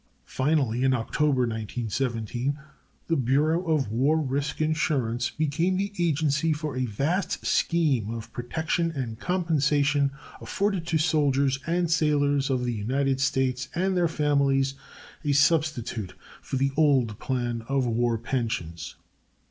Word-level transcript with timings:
Finally, 0.25 0.83
in 0.83 0.95
October, 0.95 1.41
1917, 1.41 2.57
the 3.05 3.15
Bureau 3.15 3.63
of 3.67 3.91
War 3.91 4.19
Risk 4.19 4.59
Insurance 4.59 5.29
became 5.29 5.77
the 5.77 5.93
agency 5.99 6.53
for 6.53 6.75
a 6.75 6.87
vast 6.87 7.45
scheme 7.45 8.09
of 8.09 8.33
protection 8.33 8.89
and 8.89 9.19
compensation 9.19 10.09
afforded 10.41 10.87
to 10.87 10.97
the 10.97 11.03
soldiers 11.03 11.59
and 11.67 11.91
sailors 11.91 12.49
of 12.49 12.65
the 12.65 12.73
United 12.73 13.19
States 13.19 13.69
and 13.75 13.95
their 13.95 14.07
families 14.07 14.73
a 15.23 15.33
substitute 15.33 16.15
for 16.41 16.55
the 16.55 16.71
old 16.75 17.19
plan 17.19 17.61
of 17.67 17.85
war 17.85 18.17
pensions. 18.17 18.95